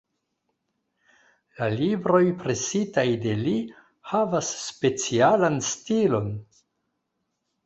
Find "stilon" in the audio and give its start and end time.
5.75-6.35